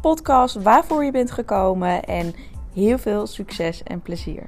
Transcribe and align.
podcast 0.00 0.62
waarvoor 0.62 1.04
je 1.04 1.10
bent 1.10 1.30
gekomen 1.30 2.04
en 2.04 2.34
heel 2.74 2.98
veel 2.98 3.26
succes 3.26 3.82
en 3.82 4.00
plezier. 4.00 4.46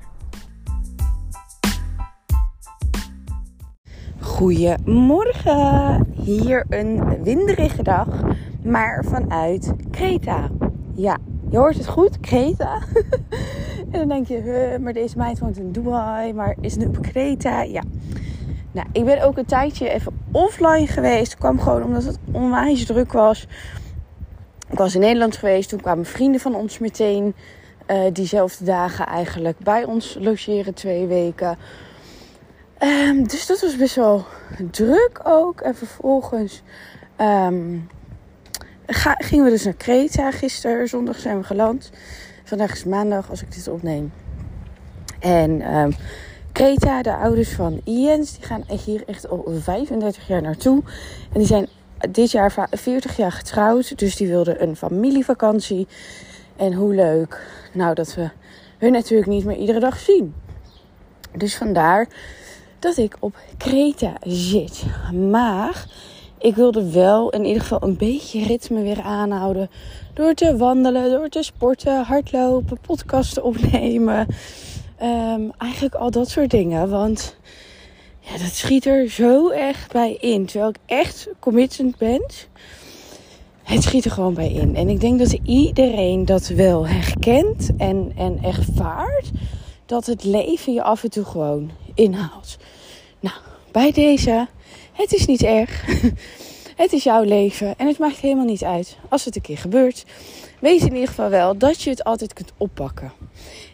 Goedemorgen, 4.21 6.07
hier 6.23 6.67
een 6.69 7.23
winderige 7.23 7.83
dag, 7.83 8.07
maar 8.63 9.05
vanuit 9.05 9.73
Kreta. 9.91 10.49
Ja, 10.95 11.19
je 11.51 11.59
hoort 11.59 11.77
het 11.77 11.87
goed, 11.87 12.21
Kreta. 12.21 12.79
en 13.91 13.99
dan 13.99 14.09
denk 14.09 14.27
je, 14.27 14.77
maar 14.81 14.93
deze 14.93 15.17
meid 15.17 15.39
woont 15.39 15.59
in 15.59 15.73
Dubai, 15.73 16.33
maar 16.33 16.57
is 16.61 16.75
het 16.75 16.87
op 16.87 17.03
Kreta? 17.03 17.63
Ja. 17.63 17.83
Nou, 18.73 18.87
ik 18.93 19.05
ben 19.05 19.23
ook 19.23 19.39
een 19.39 19.45
tijdje 19.45 19.89
even 19.89 20.13
offline 20.31 20.87
geweest. 20.87 21.37
kwam 21.37 21.61
gewoon 21.61 21.83
omdat 21.83 22.05
het 22.05 22.19
onwijs 22.33 22.87
druk 22.87 23.13
was. 23.13 23.47
Was 24.81 24.95
in 24.95 25.01
Nederland 25.01 25.37
geweest. 25.37 25.69
Toen 25.69 25.81
kwamen 25.81 26.05
vrienden 26.05 26.41
van 26.41 26.55
ons 26.55 26.79
meteen 26.79 27.35
uh, 27.91 28.05
diezelfde 28.13 28.65
dagen 28.65 29.07
eigenlijk 29.07 29.59
bij 29.59 29.85
ons 29.85 30.17
logeren. 30.21 30.75
Twee 30.75 31.07
weken. 31.07 31.59
Um, 32.83 33.29
dus 33.29 33.47
dat 33.47 33.61
was 33.61 33.77
best 33.77 33.95
wel 33.95 34.25
druk 34.71 35.21
ook. 35.23 35.61
En 35.61 35.75
vervolgens 35.75 36.63
ga, 38.87 39.15
gingen 39.19 39.45
we 39.45 39.51
dus 39.51 39.65
naar 39.65 39.75
Kreta. 39.75 40.31
Gisteren, 40.31 40.89
zondag 40.89 41.19
zijn 41.19 41.39
we 41.39 41.45
geland. 41.45 41.91
Vandaag 42.45 42.73
is 42.73 42.85
maandag 42.85 43.31
als 43.31 43.43
ik 43.43 43.55
dit 43.55 43.69
opneem. 43.69 44.13
En 45.19 45.77
um, 45.77 45.95
Kreta, 46.53 47.03
de 47.03 47.15
ouders 47.15 47.51
van 47.51 47.81
Iens, 47.85 48.37
die 48.37 48.47
gaan 48.47 48.65
hier 48.85 49.03
echt 49.07 49.29
al 49.29 49.45
35 49.59 50.27
jaar 50.27 50.43
naartoe. 50.43 50.83
En 51.33 51.39
die 51.39 51.47
zijn 51.47 51.69
dit 52.11 52.31
jaar 52.31 52.69
40 52.71 53.17
jaar 53.17 53.33
getrouwd. 53.33 53.99
Dus 53.99 54.17
die 54.17 54.29
wilden 54.29 54.63
een 54.63 54.77
familievakantie. 54.77 55.87
En 56.57 56.73
hoe 56.73 56.95
leuk. 56.95 57.47
Nou, 57.73 57.95
dat 57.95 58.15
we 58.15 58.31
hun 58.79 58.93
natuurlijk 58.93 59.31
niet 59.31 59.45
meer 59.45 59.57
iedere 59.57 59.81
dag 59.81 59.99
zien. 59.99 60.35
Dus 61.37 61.57
vandaar 61.57 62.09
dat 62.79 62.97
ik 62.97 63.17
op 63.19 63.37
Kreta 63.57 64.13
zit. 64.23 64.85
Maar 65.31 65.87
ik 66.39 66.55
wilde 66.55 66.91
wel 66.91 67.31
in 67.31 67.45
ieder 67.45 67.63
geval 67.63 67.83
een 67.83 67.97
beetje 67.97 68.47
ritme 68.47 68.83
weer 68.83 69.03
aanhouden. 69.03 69.71
Door 70.15 70.35
te 70.35 70.57
wandelen, 70.57 71.11
door 71.11 71.29
te 71.29 71.43
sporten, 71.43 72.05
hardlopen, 72.05 72.79
podcasten 72.81 73.43
opnemen. 73.43 74.27
Um, 75.03 75.53
eigenlijk 75.59 75.95
al 75.95 76.11
dat 76.11 76.29
soort 76.29 76.51
dingen. 76.51 76.89
Want 76.91 77.37
ja, 78.21 78.39
dat 78.39 78.53
schiet 78.53 78.87
er 78.87 79.11
zo 79.11 79.49
echt 79.49 79.93
bij 79.93 80.17
in. 80.21 80.47
Terwijl 80.47 80.71
ik 80.71 80.79
echt 80.87 81.29
committed 81.39 81.97
ben. 81.97 82.25
Het 83.63 83.83
schiet 83.83 84.05
er 84.05 84.11
gewoon 84.11 84.35
bij 84.35 84.53
in. 84.53 84.77
En 84.77 84.89
ik 84.89 85.01
denk 85.01 85.19
dat 85.19 85.39
iedereen 85.43 86.25
dat 86.25 86.47
wel 86.49 86.87
herkent 86.87 87.71
en, 87.77 88.13
en 88.17 88.39
ervaart. 88.43 89.31
Dat 89.87 90.07
het 90.07 90.25
leven 90.25 90.73
je 90.73 90.83
af 90.83 91.05
en 91.05 91.11
toe 91.11 91.25
gewoon 91.25 91.71
inhaalt. 91.95 92.57
Nou, 93.21 93.37
bij 93.73 93.93
deze, 93.93 94.49
het 94.93 95.13
is 95.13 95.27
niet 95.27 95.43
erg. 95.43 95.85
Het 96.81 96.93
is 96.93 97.05
jouw 97.05 97.23
leven 97.23 97.79
en 97.79 97.87
het 97.87 97.99
maakt 97.99 98.17
helemaal 98.17 98.45
niet 98.45 98.65
uit 98.65 98.97
als 99.09 99.25
het 99.25 99.37
een 99.37 99.43
keer 99.43 99.59
gebeurt. 99.59 100.05
Weet 100.61 100.81
in 100.81 100.93
ieder 100.93 101.09
geval 101.09 101.29
wel 101.29 101.59
dat 101.59 101.83
je 101.83 101.91
het 101.91 102.05
altijd 102.05 102.33
kunt 102.33 102.53
oppakken. 102.57 103.13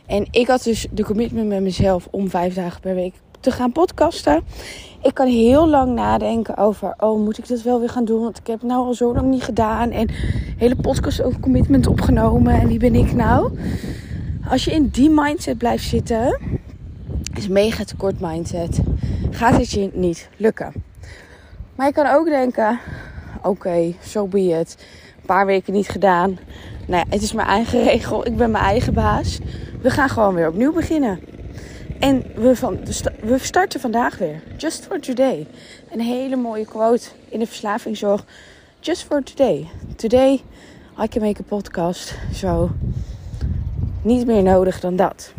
En 0.07 0.27
ik 0.31 0.47
had 0.47 0.63
dus 0.63 0.87
de 0.91 1.05
commitment 1.05 1.49
met 1.49 1.61
mezelf 1.61 2.09
om 2.11 2.31
vijf 2.31 2.55
dagen 2.55 2.81
per 2.81 2.95
week 2.95 3.15
te 3.47 3.53
gaan 3.53 3.73
podcasten. 3.73 4.43
Ik 5.03 5.15
kan 5.15 5.27
heel 5.27 5.69
lang 5.69 5.95
nadenken 5.95 6.57
over, 6.57 6.95
oh, 6.99 7.25
moet 7.25 7.39
ik 7.39 7.49
dat 7.49 7.63
wel 7.63 7.79
weer 7.79 7.89
gaan 7.89 8.05
doen? 8.05 8.23
Want 8.23 8.39
ik 8.39 8.47
heb 8.47 8.61
het 8.61 8.69
nou 8.69 8.87
al 8.87 8.95
zo 8.95 9.15
lang 9.15 9.27
niet 9.27 9.43
gedaan. 9.43 9.91
En 9.91 10.09
hele 10.57 10.77
podcast 10.77 11.23
over 11.23 11.41
commitment 11.41 11.87
opgenomen. 11.87 12.61
En 12.61 12.69
wie 12.69 12.79
ben 12.79 12.95
ik 12.95 13.13
nou? 13.13 13.59
Als 14.51 14.65
je 14.65 14.71
in 14.71 14.89
die 14.89 15.11
mindset 15.11 15.59
blijft 15.59 15.85
zitten, 15.85 16.41
is 17.35 17.49
mega 17.49 17.85
tekort 17.85 18.21
mindset, 18.21 18.81
gaat 19.31 19.59
het 19.59 19.71
je 19.71 19.91
niet 19.93 20.29
lukken. 20.37 20.73
Maar 21.75 21.87
je 21.87 21.93
kan 21.93 22.07
ook 22.07 22.27
denken, 22.27 22.79
oké, 23.43 23.95
zo 24.03 24.09
so 24.09 24.27
be 24.27 24.41
it. 24.41 24.77
Een 25.17 25.27
paar 25.27 25.47
weken 25.47 25.73
niet 25.73 25.89
gedaan. 25.89 26.39
Nou 26.87 27.05
ja, 27.07 27.15
het 27.15 27.23
is 27.23 27.33
mijn 27.33 27.49
eigen 27.49 27.83
regel. 27.93 28.27
Ik 28.27 28.37
ben 28.37 28.51
mijn 28.51 28.65
eigen 28.65 28.95
baas. 28.95 29.39
We 29.83 29.91
gaan 29.91 30.09
gewoon 30.09 30.35
weer 30.35 30.49
opnieuw 30.49 30.73
beginnen. 30.73 31.36
En 32.01 32.25
we, 32.35 32.57
van, 32.57 32.79
we 33.23 33.39
starten 33.39 33.81
vandaag 33.81 34.19
weer. 34.19 34.43
Just 34.57 34.87
for 34.87 35.01
today. 35.01 35.47
Een 35.91 36.01
hele 36.01 36.37
mooie 36.37 36.65
quote 36.65 37.09
in 37.29 37.39
de 37.39 37.47
verslavingszorg. 37.47 38.25
Just 38.81 39.03
for 39.03 39.23
today. 39.23 39.67
Today 39.97 40.43
I 41.03 41.09
can 41.09 41.23
make 41.23 41.41
a 41.41 41.45
podcast. 41.49 42.15
Zo. 42.35 42.71
Niet 44.03 44.27
meer 44.27 44.43
nodig 44.43 44.81
dan 44.81 44.97
dat. 44.97 45.33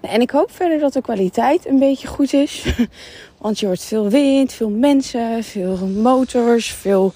Nou, 0.00 0.14
en 0.14 0.20
ik 0.20 0.30
hoop 0.30 0.50
verder 0.50 0.78
dat 0.78 0.92
de 0.92 1.00
kwaliteit 1.00 1.66
een 1.66 1.78
beetje 1.78 2.08
goed 2.08 2.32
is. 2.32 2.64
Want 3.40 3.58
je 3.58 3.66
hoort 3.66 3.82
veel 3.82 4.08
wind, 4.08 4.52
veel 4.52 4.70
mensen, 4.70 5.44
veel 5.44 5.86
motors, 5.86 6.72
veel 6.72 7.12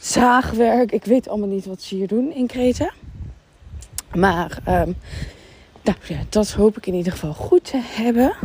zaagwerk. 0.00 0.92
Ik 0.92 1.04
weet 1.04 1.28
allemaal 1.28 1.48
niet 1.48 1.66
wat 1.66 1.82
ze 1.82 1.94
hier 1.94 2.08
doen 2.08 2.32
in 2.34 2.46
Kreta. 2.46 2.92
Maar 4.14 4.58
um, 4.68 4.96
nou 5.82 5.98
ja, 6.08 6.18
dat 6.28 6.50
hoop 6.50 6.76
ik 6.76 6.86
in 6.86 6.94
ieder 6.94 7.12
geval 7.12 7.32
goed 7.32 7.64
te 7.64 7.80
hebben. 7.82 8.36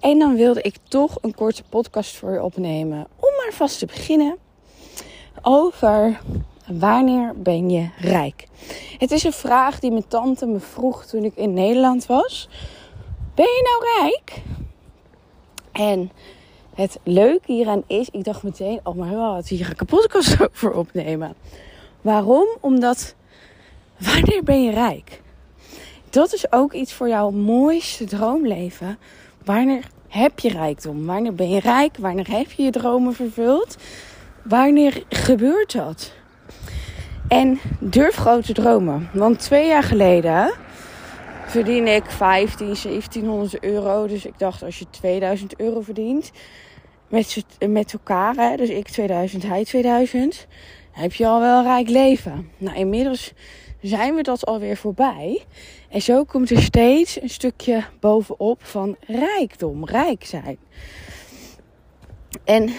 En 0.00 0.18
dan 0.18 0.36
wilde 0.36 0.62
ik 0.62 0.76
toch 0.88 1.18
een 1.20 1.34
korte 1.34 1.62
podcast 1.68 2.16
voor 2.16 2.32
je 2.32 2.42
opnemen. 2.42 3.06
Om 3.16 3.30
maar 3.36 3.52
vast 3.52 3.78
te 3.78 3.86
beginnen 3.86 4.36
over 5.42 6.20
wanneer 6.66 7.32
ben 7.36 7.70
je 7.70 7.88
rijk? 7.98 8.46
Het 8.98 9.10
is 9.10 9.24
een 9.24 9.32
vraag 9.32 9.78
die 9.80 9.90
mijn 9.90 10.08
tante 10.08 10.46
me 10.46 10.60
vroeg 10.60 11.04
toen 11.04 11.24
ik 11.24 11.34
in 11.34 11.52
Nederland 11.52 12.06
was. 12.06 12.48
Ben 13.34 13.44
je 13.44 13.78
nou 13.80 14.10
rijk? 14.10 14.42
En 15.72 16.10
het 16.74 16.98
leuke 17.02 17.52
hieraan 17.52 17.82
is, 17.86 18.08
ik 18.10 18.24
dacht 18.24 18.42
meteen, 18.42 18.80
oh 18.82 18.94
maar 18.94 19.14
wat, 19.14 19.48
hier 19.48 19.64
ga 19.64 19.72
ik 19.72 19.80
een 19.80 19.86
podcast 19.86 20.40
over 20.50 20.72
opnemen. 20.72 21.34
Waarom? 22.00 22.46
Omdat, 22.60 23.14
wanneer 23.98 24.42
ben 24.42 24.62
je 24.62 24.70
rijk? 24.70 25.22
Dat 26.10 26.32
is 26.32 26.52
ook 26.52 26.72
iets 26.72 26.92
voor 26.92 27.08
jouw 27.08 27.30
mooiste 27.30 28.04
droomleven. 28.04 28.98
Wanneer 29.44 29.84
heb 30.08 30.38
je 30.38 30.48
rijkdom? 30.48 31.06
Wanneer 31.06 31.34
ben 31.34 31.50
je 31.50 31.60
rijk? 31.60 31.96
Wanneer 31.96 32.30
heb 32.30 32.50
je 32.50 32.62
je 32.62 32.70
dromen 32.70 33.14
vervuld? 33.14 33.76
Wanneer 34.42 35.04
gebeurt 35.08 35.72
dat? 35.72 36.12
En 37.28 37.58
durf 37.80 38.16
grote 38.16 38.52
dromen. 38.52 39.10
Want 39.12 39.38
twee 39.38 39.66
jaar 39.66 39.82
geleden 39.82 40.52
verdien 41.46 41.86
ik 41.86 42.10
15, 42.10 42.66
1700 42.66 43.64
euro. 43.64 44.06
Dus 44.06 44.26
ik 44.26 44.38
dacht, 44.38 44.62
als 44.62 44.78
je 44.78 44.90
2000 44.90 45.60
euro 45.60 45.80
verdient 45.80 46.32
met, 47.08 47.44
met 47.68 47.92
elkaar, 47.92 48.34
hè, 48.34 48.56
dus 48.56 48.68
ik 48.68 48.88
2000, 48.88 49.42
hij 49.42 49.64
2000, 49.64 50.46
heb 50.92 51.12
je 51.12 51.26
al 51.26 51.40
wel 51.40 51.58
een 51.58 51.64
rijk 51.64 51.88
leven. 51.88 52.50
Nou, 52.58 52.76
inmiddels 52.76 53.32
zijn 53.80 54.14
we 54.14 54.22
dat 54.22 54.46
alweer 54.46 54.76
voorbij. 54.76 55.44
En 55.88 56.02
zo 56.02 56.24
komt 56.24 56.50
er 56.50 56.62
steeds 56.62 57.22
een 57.22 57.30
stukje 57.30 57.84
bovenop 58.00 58.64
van 58.64 58.96
rijkdom, 59.06 59.84
rijk 59.84 60.24
zijn. 60.24 60.58
En 62.44 62.72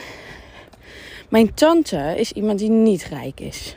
mijn 1.29 1.53
tante 1.53 2.13
is 2.17 2.31
iemand 2.31 2.59
die 2.59 2.69
niet 2.69 3.03
rijk 3.03 3.39
is. 3.39 3.75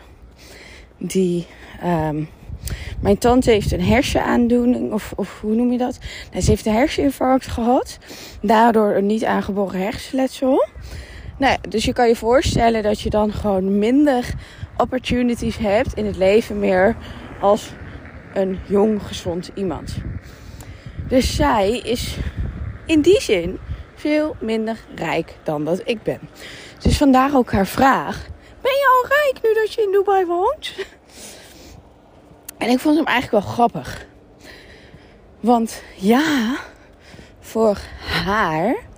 Die 0.99 1.47
um, 1.85 2.29
mijn 3.01 3.19
tante 3.19 3.51
heeft 3.51 3.73
een 3.73 3.85
hersenaandoening, 3.85 4.93
of, 4.93 5.13
of 5.17 5.41
hoe 5.41 5.55
noem 5.55 5.73
je 5.73 5.79
dat? 5.79 5.99
Nee, 6.33 6.43
ze 6.43 6.51
heeft 6.51 6.67
een 6.67 6.73
herseninfarct 6.73 7.47
gehad. 7.47 7.99
Daardoor 8.43 8.95
een 8.95 9.07
niet 9.07 9.25
aangeboren 9.25 9.81
hersenletsel. 9.81 10.67
Nou, 11.41 11.59
dus 11.69 11.85
je 11.85 11.93
kan 11.93 12.09
je 12.09 12.17
voorstellen 12.17 12.83
dat 12.83 13.01
je 13.01 13.11
dan 13.11 13.33
gewoon 13.33 13.79
minder 13.79 14.35
opportunities 14.77 15.57
hebt 15.57 15.95
in 15.95 16.07
het 16.07 16.17
leven 16.17 16.59
meer 16.59 16.97
als 17.41 17.71
een 18.35 18.59
jong, 18.67 19.03
gezond 19.03 19.51
iemand. 19.55 19.97
Dus 21.09 21.35
zij 21.35 21.79
is 21.79 22.17
in 22.87 23.01
die 23.01 23.21
zin 23.21 23.59
veel 23.95 24.37
minder 24.41 24.77
rijk 24.95 25.37
dan 25.43 25.65
dat 25.65 25.83
ik 25.85 26.03
ben. 26.03 26.21
Dus 26.79 26.97
vandaar 26.97 27.37
ook 27.37 27.53
haar 27.53 27.67
vraag: 27.67 28.27
Ben 28.61 28.73
je 28.73 29.03
al 29.03 29.09
rijk 29.09 29.41
nu 29.43 29.55
dat 29.55 29.73
je 29.73 29.83
in 29.83 29.93
Dubai 29.93 30.27
woont? 30.27 30.75
En 32.59 32.69
ik 32.69 32.79
vond 32.79 32.97
hem 32.97 33.07
eigenlijk 33.07 33.45
wel 33.45 33.53
grappig. 33.53 34.07
Want 35.41 35.83
ja, 35.97 36.57
voor 37.41 37.79
haar 37.99 38.89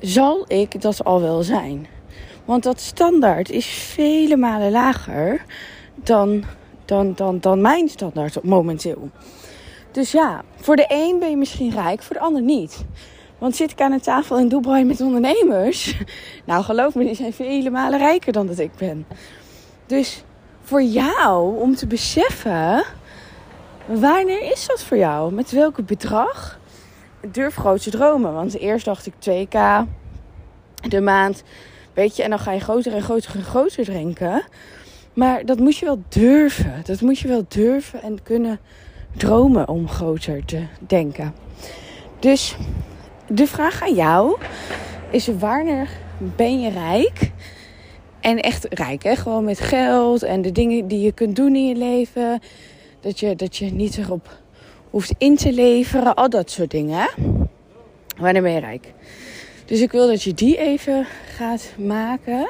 zal 0.00 0.44
ik 0.46 0.80
dat 0.80 1.04
al 1.04 1.20
wel 1.20 1.42
zijn. 1.42 1.86
Want 2.44 2.62
dat 2.62 2.80
standaard 2.80 3.50
is 3.50 3.66
vele 3.66 4.36
malen 4.36 4.70
lager 4.70 5.44
dan, 5.94 6.44
dan, 6.84 7.12
dan, 7.14 7.40
dan 7.40 7.60
mijn 7.60 7.88
standaard 7.88 8.42
momenteel. 8.42 9.10
Dus 9.90 10.12
ja, 10.12 10.42
voor 10.56 10.76
de 10.76 10.84
een 10.88 11.18
ben 11.18 11.30
je 11.30 11.36
misschien 11.36 11.70
rijk, 11.70 12.02
voor 12.02 12.16
de 12.16 12.22
ander 12.22 12.42
niet. 12.42 12.84
Want 13.38 13.56
zit 13.56 13.70
ik 13.70 13.80
aan 13.80 13.92
een 13.92 14.00
tafel 14.00 14.38
in 14.38 14.48
Dubai 14.48 14.84
met 14.84 15.00
ondernemers? 15.00 15.96
Nou, 16.44 16.64
geloof 16.64 16.94
me, 16.94 17.04
die 17.04 17.14
zijn 17.14 17.32
vele 17.32 17.70
malen 17.70 17.98
rijker 17.98 18.32
dan 18.32 18.46
dat 18.46 18.58
ik 18.58 18.70
ben. 18.78 19.06
Dus 19.86 20.22
voor 20.62 20.82
jou 20.82 21.60
om 21.60 21.74
te 21.74 21.86
beseffen, 21.86 22.84
wanneer 23.86 24.50
is 24.52 24.66
dat 24.66 24.82
voor 24.82 24.96
jou? 24.96 25.32
Met 25.32 25.50
welk 25.50 25.86
bedrag? 25.86 26.59
Durf 27.32 27.54
groot 27.54 27.82
te 27.82 27.90
dromen. 27.90 28.32
Want 28.32 28.58
eerst 28.58 28.84
dacht 28.84 29.06
ik 29.06 29.14
2k 29.14 29.58
de 30.88 31.00
maand. 31.00 31.42
Weet 31.92 32.16
je, 32.16 32.22
en 32.22 32.30
dan 32.30 32.38
ga 32.38 32.52
je 32.52 32.60
groter 32.60 32.92
en 32.92 33.02
groter 33.02 33.34
en 33.34 33.42
groter 33.42 33.84
drinken. 33.84 34.42
Maar 35.12 35.44
dat 35.44 35.58
moet 35.58 35.76
je 35.76 35.84
wel 35.86 36.02
durven. 36.08 36.80
Dat 36.84 37.00
moet 37.00 37.18
je 37.18 37.28
wel 37.28 37.44
durven 37.48 38.02
en 38.02 38.22
kunnen 38.22 38.60
dromen 39.16 39.68
om 39.68 39.88
groter 39.88 40.44
te 40.44 40.66
denken. 40.78 41.34
Dus 42.18 42.56
de 43.28 43.46
vraag 43.46 43.82
aan 43.82 43.94
jou 43.94 44.38
is: 45.10 45.26
wanneer 45.38 45.88
ben 46.36 46.60
je 46.60 46.70
rijk? 46.70 47.30
En 48.20 48.40
echt 48.40 48.66
rijk, 48.70 49.02
hè? 49.02 49.16
Gewoon 49.16 49.44
met 49.44 49.60
geld 49.60 50.22
en 50.22 50.42
de 50.42 50.52
dingen 50.52 50.88
die 50.88 51.00
je 51.00 51.12
kunt 51.12 51.36
doen 51.36 51.56
in 51.56 51.66
je 51.66 51.76
leven. 51.76 52.40
Dat 53.00 53.20
je, 53.20 53.36
dat 53.36 53.56
je 53.56 53.72
niet 53.72 53.98
erop 53.98 54.39
hoeft 54.90 55.14
in 55.18 55.36
te 55.36 55.52
leveren. 55.52 56.14
Al 56.14 56.30
dat 56.30 56.50
soort 56.50 56.70
dingen. 56.70 57.08
Wanneer 58.16 58.42
ben 58.42 58.52
je 58.52 58.60
rijk? 58.60 58.92
Dus 59.64 59.80
ik 59.80 59.92
wil 59.92 60.06
dat 60.06 60.22
je 60.22 60.34
die 60.34 60.58
even 60.58 61.06
gaat 61.36 61.72
maken. 61.78 62.48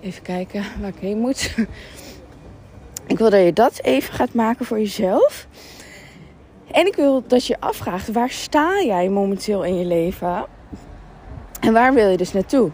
Even 0.00 0.22
kijken 0.22 0.64
waar 0.80 0.88
ik 0.88 1.00
heen 1.00 1.18
moet. 1.18 1.54
Ik 3.06 3.18
wil 3.18 3.30
dat 3.30 3.44
je 3.44 3.52
dat 3.52 3.80
even 3.82 4.14
gaat 4.14 4.34
maken 4.34 4.66
voor 4.66 4.78
jezelf. 4.78 5.46
En 6.70 6.86
ik 6.86 6.94
wil 6.96 7.22
dat 7.26 7.46
je 7.46 7.60
afvraagt, 7.60 8.12
waar 8.12 8.30
sta 8.30 8.82
jij 8.82 9.08
momenteel 9.08 9.64
in 9.64 9.78
je 9.78 9.84
leven? 9.84 10.46
En 11.60 11.72
waar 11.72 11.94
wil 11.94 12.08
je 12.08 12.16
dus 12.16 12.32
naartoe? 12.32 12.70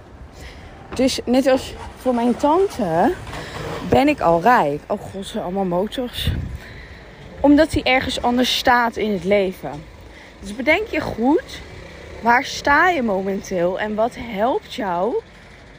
Dus 0.95 1.21
net 1.25 1.47
als 1.47 1.75
voor 1.97 2.15
mijn 2.15 2.37
tante 2.37 3.13
ben 3.89 4.09
ik 4.09 4.21
al 4.21 4.41
rijk. 4.41 4.81
Oh 4.87 5.01
god, 5.01 5.27
ze 5.27 5.41
allemaal 5.41 5.65
motors. 5.65 6.33
Omdat 7.45 7.73
hij 7.73 7.83
ergens 7.83 8.23
anders 8.23 8.59
staat 8.59 8.97
in 8.97 9.13
het 9.13 9.25
leven. 9.25 9.85
Dus 10.41 10.57
bedenk 10.57 10.87
je 10.87 11.01
goed, 11.01 11.61
waar 12.23 12.45
sta 12.45 12.89
je 12.89 13.03
momenteel 13.03 13.81
en 13.81 13.95
wat 13.95 14.15
helpt 14.19 14.75
jou 14.75 15.15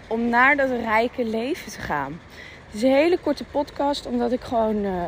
om 0.08 0.30
naar 0.30 0.56
dat 0.56 0.70
rijke 0.70 1.24
leven 1.24 1.72
te 1.72 1.80
gaan? 1.80 2.20
Het 2.66 2.76
is 2.76 2.82
een 2.82 2.96
hele 2.96 3.18
korte 3.18 3.44
podcast, 3.44 4.06
omdat 4.06 4.32
ik 4.32 4.42
gewoon 4.42 4.76
uh, 4.76 5.04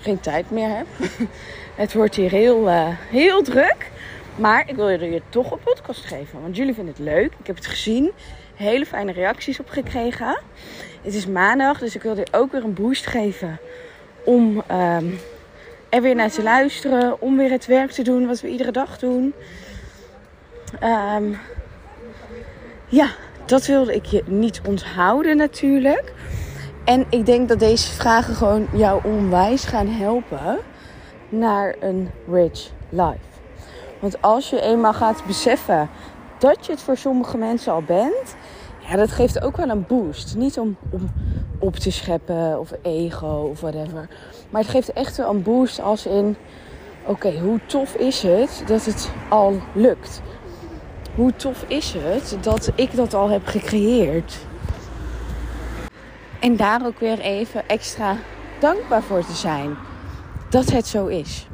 geen 0.00 0.20
tijd 0.20 0.50
meer 0.50 0.76
heb. 0.76 0.86
het 1.82 1.94
wordt 1.94 2.14
hier 2.14 2.30
heel, 2.30 2.68
uh, 2.68 2.88
heel 3.10 3.42
druk. 3.42 3.90
Maar 4.36 4.68
ik 4.68 4.76
wil 4.76 4.88
je 4.88 5.22
toch 5.28 5.50
een 5.50 5.62
podcast 5.64 6.04
geven. 6.04 6.42
Want 6.42 6.56
jullie 6.56 6.74
vinden 6.74 6.94
het 6.94 7.04
leuk. 7.04 7.32
Ik 7.40 7.46
heb 7.46 7.56
het 7.56 7.66
gezien. 7.66 8.10
Hele 8.54 8.86
fijne 8.86 9.12
reacties 9.12 9.60
op 9.60 9.68
gekregen. 9.68 10.38
Het 11.02 11.14
is 11.14 11.26
maandag, 11.26 11.78
dus 11.78 11.94
ik 11.94 12.02
wil 12.02 12.16
je 12.16 12.26
ook 12.30 12.52
weer 12.52 12.64
een 12.64 12.74
boost 12.74 13.06
geven. 13.06 13.58
Om 14.24 14.62
um, 14.70 15.18
er 15.94 16.02
weer 16.02 16.14
naar 16.14 16.30
te 16.30 16.42
luisteren. 16.42 17.20
Om 17.20 17.36
weer 17.36 17.50
het 17.50 17.66
werk 17.66 17.90
te 17.90 18.02
doen 18.02 18.26
wat 18.26 18.40
we 18.40 18.48
iedere 18.48 18.72
dag 18.72 18.98
doen. 18.98 19.34
Um, 20.82 21.38
ja, 22.88 23.08
dat 23.44 23.66
wilde 23.66 23.94
ik 23.94 24.04
je 24.04 24.22
niet 24.26 24.60
onthouden 24.68 25.36
natuurlijk. 25.36 26.12
En 26.84 27.06
ik 27.10 27.26
denk 27.26 27.48
dat 27.48 27.58
deze 27.58 27.92
vragen 27.92 28.34
gewoon 28.34 28.66
jou 28.72 29.00
onwijs 29.04 29.64
gaan 29.64 29.88
helpen 29.88 30.58
naar 31.28 31.74
een 31.80 32.10
rich 32.30 32.70
life. 32.88 33.32
Want 34.00 34.22
als 34.22 34.50
je 34.50 34.60
eenmaal 34.60 34.94
gaat 34.94 35.22
beseffen 35.26 35.88
dat 36.38 36.66
je 36.66 36.72
het 36.72 36.80
voor 36.80 36.96
sommige 36.96 37.36
mensen 37.36 37.72
al 37.72 37.82
bent, 37.82 38.36
ja, 38.88 38.96
dat 38.96 39.12
geeft 39.12 39.42
ook 39.42 39.56
wel 39.56 39.68
een 39.68 39.86
boost. 39.86 40.36
Niet 40.36 40.58
om, 40.58 40.76
om 40.90 41.12
op 41.58 41.76
te 41.76 41.90
scheppen 41.90 42.60
of 42.60 42.72
ego 42.82 43.48
of 43.50 43.60
whatever. 43.60 44.08
Maar 44.50 44.60
het 44.60 44.70
geeft 44.70 44.92
echt 44.92 45.16
wel 45.16 45.30
een 45.30 45.42
boost 45.42 45.80
als 45.80 46.06
in: 46.06 46.36
oké, 47.06 47.38
hoe 47.38 47.60
tof 47.66 47.94
is 47.94 48.22
het 48.22 48.62
dat 48.66 48.84
het 48.84 49.10
al 49.28 49.60
lukt? 49.74 50.22
Hoe 51.14 51.36
tof 51.36 51.64
is 51.68 51.94
het 51.98 52.36
dat 52.40 52.72
ik 52.74 52.96
dat 52.96 53.14
al 53.14 53.28
heb 53.28 53.46
gecreëerd? 53.46 54.38
En 56.40 56.56
daar 56.56 56.86
ook 56.86 56.98
weer 56.98 57.20
even 57.20 57.68
extra 57.68 58.16
dankbaar 58.60 59.02
voor 59.02 59.26
te 59.26 59.32
zijn 59.32 59.76
dat 60.50 60.70
het 60.70 60.86
zo 60.86 61.06
is. 61.06 61.46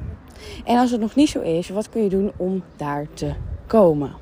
En 0.65 0.79
als 0.79 0.91
het 0.91 1.01
nog 1.01 1.15
niet 1.15 1.29
zo 1.29 1.41
is, 1.41 1.69
wat 1.69 1.89
kun 1.89 2.03
je 2.03 2.09
doen 2.09 2.33
om 2.37 2.63
daar 2.77 3.07
te 3.15 3.33
komen? 3.67 4.13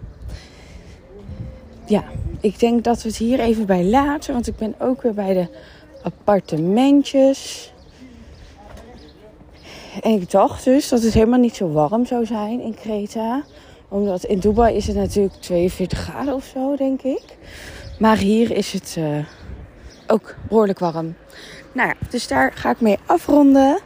Ja, 1.87 2.05
ik 2.41 2.59
denk 2.59 2.85
dat 2.85 3.03
we 3.03 3.09
het 3.09 3.17
hier 3.17 3.41
even 3.41 3.67
bij 3.67 3.85
laten, 3.85 4.33
want 4.33 4.47
ik 4.47 4.57
ben 4.57 4.75
ook 4.79 5.03
weer 5.03 5.15
bij 5.15 5.35
de 5.35 5.49
appartementjes. 6.03 7.73
En 10.03 10.11
ik 10.11 10.31
dacht 10.31 10.65
dus 10.65 10.89
dat 10.89 11.03
het 11.03 11.15
helemaal 11.15 11.39
niet 11.39 11.57
zo 11.57 11.73
warm 11.73 12.07
zou 12.07 12.27
zijn 12.27 12.61
in 12.61 12.75
Kreta. 12.75 13.43
Omdat 13.89 14.25
in 14.25 14.39
Dubai 14.39 14.77
is 14.77 14.87
het 14.87 14.97
natuurlijk 14.97 15.35
42 15.35 15.99
graden 15.99 16.35
of 16.35 16.45
zo, 16.45 16.77
denk 16.77 17.03
ik. 17.03 17.25
Maar 17.99 18.17
hier 18.17 18.51
is 18.51 18.73
het 18.73 18.97
uh, 18.99 19.19
ook 20.07 20.35
behoorlijk 20.49 20.79
warm. 20.79 21.15
Nou 21.73 21.89
ja, 21.89 21.95
dus 22.11 22.29
daar 22.29 22.53
ga 22.53 22.71
ik 22.71 22.81
mee 22.81 22.99
afronden. 23.07 23.81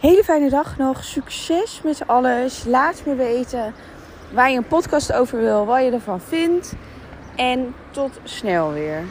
Hele 0.00 0.24
fijne 0.24 0.50
dag 0.50 0.78
nog. 0.78 1.04
Succes 1.04 1.80
met 1.84 2.06
alles. 2.06 2.64
Laat 2.64 3.02
me 3.06 3.14
weten 3.14 3.74
waar 4.32 4.50
je 4.50 4.56
een 4.56 4.66
podcast 4.66 5.12
over 5.12 5.40
wil, 5.40 5.66
wat 5.66 5.84
je 5.84 5.90
ervan 5.90 6.20
vindt. 6.20 6.72
En 7.38 7.74
tot 7.90 8.20
snel 8.24 8.72
weer. 8.72 9.04